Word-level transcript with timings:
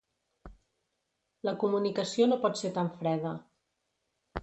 La 1.49 1.53
comunicació 1.65 2.29
no 2.33 2.41
pot 2.47 2.61
ser 2.65 2.75
tan 2.81 2.93
freda. 2.99 3.39